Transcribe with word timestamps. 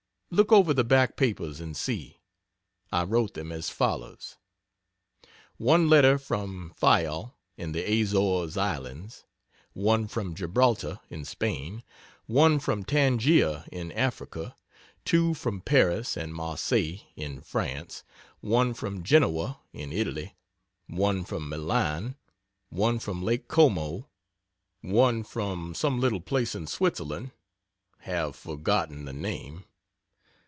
Look 0.33 0.49
over 0.53 0.73
the 0.73 0.85
back 0.85 1.17
papers 1.17 1.59
and 1.59 1.75
see. 1.75 2.21
I 2.89 3.03
wrote 3.03 3.33
them 3.33 3.51
as 3.51 3.69
follows: 3.69 4.37
1 5.57 5.89
Letter 5.89 6.17
from 6.17 6.73
Fayal, 6.77 7.35
in 7.57 7.73
the 7.73 7.83
Azores 7.99 8.55
Islands. 8.55 9.25
1 9.73 10.07
from 10.07 10.33
Gibraltar, 10.33 11.01
in 11.09 11.25
Spain. 11.25 11.83
1 12.27 12.59
from 12.59 12.85
Tangier, 12.85 13.65
in 13.73 13.91
Africa. 13.91 14.55
2 15.03 15.33
from 15.33 15.59
Paris 15.59 16.15
and 16.15 16.33
Marseilles, 16.33 17.01
in 17.17 17.41
France. 17.41 18.05
1 18.39 18.73
from 18.73 19.03
Genoa, 19.03 19.59
in 19.73 19.91
Italy. 19.91 20.37
1 20.87 21.25
from 21.25 21.49
Milan. 21.49 22.15
1 22.69 22.99
from 22.99 23.21
Lake 23.21 23.49
Como. 23.49 24.07
1 24.79 25.23
from 25.25 25.75
some 25.75 25.99
little 25.99 26.21
place 26.21 26.55
in 26.55 26.67
Switzerland 26.67 27.31
have 28.03 28.33
forgotten 28.37 29.03
the 29.03 29.11
name. 29.11 29.65